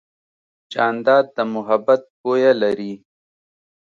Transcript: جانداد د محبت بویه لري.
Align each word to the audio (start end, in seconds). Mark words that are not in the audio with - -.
جانداد 0.73 1.25
د 1.35 1.37
محبت 1.53 2.01
بویه 2.19 2.53
لري. 2.61 2.93